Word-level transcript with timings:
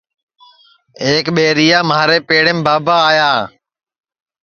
ایک 1.05 1.25
ٻیریا 1.35 1.79
مھارے 1.89 2.17
پیڑیم 2.27 2.57
بابا 2.65 2.95
آیا 3.09 3.31